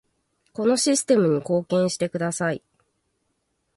[0.53, 2.63] このシステムに貢献してください